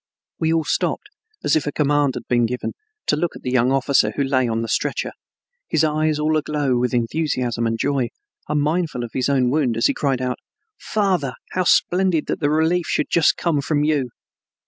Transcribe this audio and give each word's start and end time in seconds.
We 0.39 0.51
all 0.51 0.63
stopped 0.63 1.09
as 1.43 1.55
if 1.55 1.67
a 1.67 1.71
command 1.71 2.15
had 2.15 2.27
been 2.27 2.47
given, 2.47 2.73
to 3.05 3.15
look 3.15 3.35
at 3.35 3.43
the 3.43 3.51
young 3.51 3.71
officer 3.71 4.09
who 4.15 4.23
lay 4.23 4.47
on 4.47 4.63
the 4.63 4.67
stretcher, 4.67 5.11
his 5.69 5.83
eyes 5.83 6.17
all 6.17 6.37
aglow 6.37 6.75
with 6.75 6.91
enthusiasm 6.95 7.67
and 7.67 7.77
joy, 7.77 8.07
unmindful 8.49 9.03
of 9.03 9.11
his 9.13 9.29
own 9.29 9.51
wound 9.51 9.77
as 9.77 9.85
he 9.85 9.93
cried 9.93 10.19
out, 10.19 10.39
"Father, 10.79 11.35
how 11.51 11.65
splendid 11.65 12.25
that 12.25 12.39
the 12.39 12.49
relief 12.49 12.87
should 12.87 13.11
just 13.11 13.37
come 13.37 13.61
from 13.61 13.83
you! 13.83 14.09